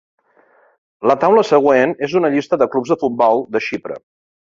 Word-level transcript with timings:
La 1.11 1.15
taula 1.23 1.43
següent 1.49 1.93
és 2.07 2.15
una 2.21 2.31
llista 2.37 2.59
de 2.61 2.69
clubs 2.77 2.95
de 2.95 2.99
futbol 3.05 3.45
de 3.57 3.63
Xipre. 3.67 3.99